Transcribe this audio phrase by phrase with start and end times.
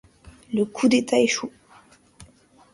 [0.51, 1.51] Le coup d'État échoue.